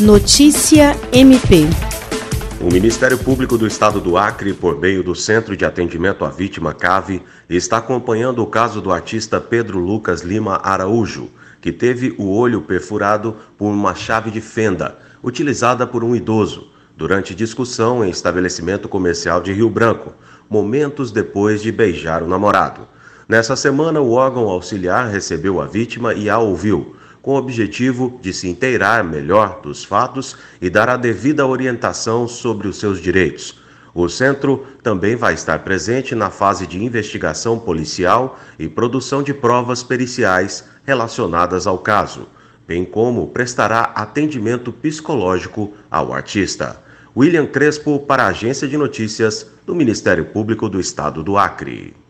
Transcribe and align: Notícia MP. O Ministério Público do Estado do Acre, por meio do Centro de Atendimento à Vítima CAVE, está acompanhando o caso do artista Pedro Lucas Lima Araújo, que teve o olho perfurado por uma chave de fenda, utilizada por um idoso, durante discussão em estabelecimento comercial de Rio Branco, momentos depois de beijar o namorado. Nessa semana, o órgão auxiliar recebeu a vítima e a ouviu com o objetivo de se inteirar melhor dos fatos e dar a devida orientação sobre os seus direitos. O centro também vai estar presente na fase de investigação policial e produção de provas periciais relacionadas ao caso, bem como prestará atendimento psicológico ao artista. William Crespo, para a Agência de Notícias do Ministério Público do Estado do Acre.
Notícia 0.00 0.94
MP. 1.10 1.64
O 2.60 2.66
Ministério 2.70 3.16
Público 3.16 3.56
do 3.56 3.66
Estado 3.66 3.98
do 3.98 4.18
Acre, 4.18 4.52
por 4.52 4.78
meio 4.78 5.02
do 5.02 5.14
Centro 5.14 5.56
de 5.56 5.64
Atendimento 5.64 6.22
à 6.22 6.28
Vítima 6.28 6.74
CAVE, 6.74 7.22
está 7.48 7.78
acompanhando 7.78 8.42
o 8.42 8.46
caso 8.46 8.82
do 8.82 8.92
artista 8.92 9.40
Pedro 9.40 9.78
Lucas 9.78 10.20
Lima 10.20 10.60
Araújo, 10.62 11.30
que 11.62 11.72
teve 11.72 12.14
o 12.18 12.28
olho 12.28 12.60
perfurado 12.60 13.36
por 13.56 13.70
uma 13.70 13.94
chave 13.94 14.30
de 14.30 14.42
fenda, 14.42 14.98
utilizada 15.24 15.86
por 15.86 16.04
um 16.04 16.14
idoso, 16.14 16.70
durante 16.94 17.34
discussão 17.34 18.04
em 18.04 18.10
estabelecimento 18.10 18.90
comercial 18.90 19.40
de 19.40 19.54
Rio 19.54 19.70
Branco, 19.70 20.12
momentos 20.46 21.10
depois 21.10 21.62
de 21.62 21.72
beijar 21.72 22.22
o 22.22 22.28
namorado. 22.28 22.86
Nessa 23.26 23.56
semana, 23.56 23.98
o 23.98 24.12
órgão 24.12 24.46
auxiliar 24.50 25.08
recebeu 25.08 25.58
a 25.58 25.64
vítima 25.64 26.12
e 26.12 26.28
a 26.28 26.38
ouviu 26.38 26.95
com 27.26 27.32
o 27.32 27.38
objetivo 27.38 28.20
de 28.22 28.32
se 28.32 28.46
inteirar 28.46 29.02
melhor 29.02 29.60
dos 29.60 29.82
fatos 29.82 30.36
e 30.62 30.70
dar 30.70 30.88
a 30.88 30.96
devida 30.96 31.44
orientação 31.44 32.28
sobre 32.28 32.68
os 32.68 32.78
seus 32.78 33.00
direitos. 33.00 33.58
O 33.92 34.08
centro 34.08 34.64
também 34.80 35.16
vai 35.16 35.34
estar 35.34 35.58
presente 35.64 36.14
na 36.14 36.30
fase 36.30 36.68
de 36.68 36.80
investigação 36.80 37.58
policial 37.58 38.38
e 38.56 38.68
produção 38.68 39.24
de 39.24 39.34
provas 39.34 39.82
periciais 39.82 40.68
relacionadas 40.84 41.66
ao 41.66 41.78
caso, 41.78 42.28
bem 42.64 42.84
como 42.84 43.26
prestará 43.26 43.80
atendimento 43.96 44.72
psicológico 44.72 45.72
ao 45.90 46.14
artista. 46.14 46.80
William 47.16 47.46
Crespo, 47.46 47.98
para 47.98 48.22
a 48.22 48.28
Agência 48.28 48.68
de 48.68 48.78
Notícias 48.78 49.50
do 49.66 49.74
Ministério 49.74 50.26
Público 50.26 50.68
do 50.68 50.78
Estado 50.78 51.24
do 51.24 51.36
Acre. 51.36 52.05